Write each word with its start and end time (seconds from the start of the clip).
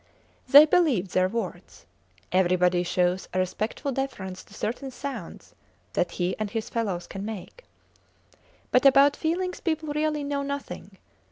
They 0.49 0.65
believed 0.65 1.11
their 1.11 1.29
words. 1.29 1.85
Everybody 2.31 2.81
shows 2.81 3.29
a 3.35 3.37
respectful 3.37 3.91
deference 3.91 4.43
to 4.45 4.53
certain 4.55 4.89
sounds 4.89 5.53
that 5.93 6.13
he 6.13 6.35
and 6.39 6.49
his 6.49 6.71
fellows 6.71 7.05
can 7.05 7.23
make. 7.23 7.65
But 8.71 8.83
about 8.83 9.15
feelings 9.15 9.59
people 9.59 9.93
really 9.93 10.23
know 10.23 10.41
nothing. 10.41 10.97